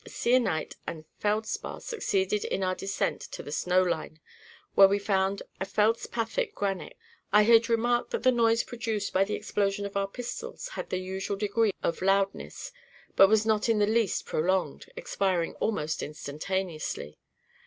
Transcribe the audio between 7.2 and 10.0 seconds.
I had remarked that the noise produced by the explosion of